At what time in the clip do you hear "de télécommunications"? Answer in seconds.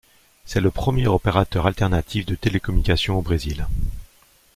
2.25-3.19